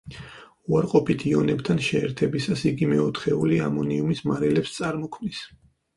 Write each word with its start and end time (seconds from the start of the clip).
უარყოფით 0.75 1.25
იონებთან 1.31 1.83
შეერთებისას 1.89 2.63
იგი 2.71 2.89
მეოთხეული 2.95 3.61
ამონიუმის 3.67 4.25
მარილებს 4.33 4.77
წარმოქმნის. 4.79 5.45